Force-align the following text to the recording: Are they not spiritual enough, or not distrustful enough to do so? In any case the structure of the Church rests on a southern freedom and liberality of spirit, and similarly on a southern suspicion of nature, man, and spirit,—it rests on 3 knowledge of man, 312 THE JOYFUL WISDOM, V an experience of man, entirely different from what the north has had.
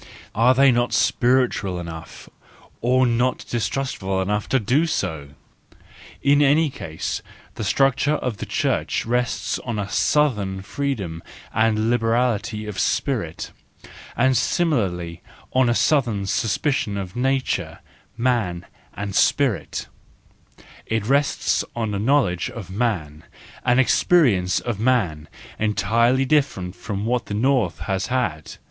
Are 0.33 0.55
they 0.55 0.71
not 0.71 0.93
spiritual 0.93 1.79
enough, 1.79 2.27
or 2.81 3.05
not 3.05 3.45
distrustful 3.47 4.19
enough 4.19 4.49
to 4.49 4.59
do 4.59 4.87
so? 4.87 5.29
In 6.23 6.41
any 6.41 6.71
case 6.71 7.21
the 7.53 7.63
structure 7.63 8.15
of 8.15 8.37
the 8.37 8.47
Church 8.47 9.05
rests 9.05 9.59
on 9.59 9.77
a 9.77 9.87
southern 9.87 10.63
freedom 10.63 11.21
and 11.53 11.91
liberality 11.91 12.65
of 12.65 12.79
spirit, 12.79 13.51
and 14.17 14.35
similarly 14.35 15.21
on 15.53 15.69
a 15.69 15.75
southern 15.75 16.25
suspicion 16.25 16.97
of 16.97 17.15
nature, 17.15 17.77
man, 18.17 18.65
and 18.95 19.13
spirit,—it 19.13 19.85
rests 21.05 21.63
on 21.75 21.91
3 21.91 21.99
knowledge 21.99 22.49
of 22.49 22.71
man, 22.71 23.21
312 23.21 23.21
THE 23.21 23.23
JOYFUL 23.23 23.53
WISDOM, 23.53 23.65
V 23.65 23.71
an 23.71 23.79
experience 23.79 24.59
of 24.61 24.79
man, 24.79 25.27
entirely 25.59 26.25
different 26.25 26.73
from 26.75 27.05
what 27.05 27.27
the 27.27 27.35
north 27.35 27.81
has 27.81 28.07
had. 28.07 28.53